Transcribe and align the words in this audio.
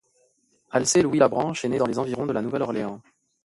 Alcée 0.71 1.03
Louis 1.03 1.19
la 1.19 1.27
Branche 1.27 1.63
est 1.63 1.69
né 1.69 1.77
dans 1.77 1.85
les 1.85 1.99
environs 1.99 2.25
de 2.25 2.33
La 2.33 2.41
Nouvelle-Orléans. 2.41 3.03